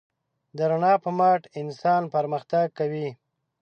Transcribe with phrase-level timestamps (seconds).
[0.57, 3.09] د رڼا په مټ انسان پرمختګ کوي.